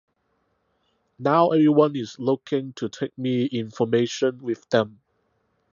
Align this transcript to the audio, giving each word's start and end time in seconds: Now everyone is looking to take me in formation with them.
Now 1.19 1.51
everyone 1.51 1.95
is 1.95 2.17
looking 2.17 2.73
to 2.77 2.89
take 2.89 3.15
me 3.19 3.45
in 3.45 3.69
formation 3.69 4.39
with 4.41 4.67
them. 4.71 4.99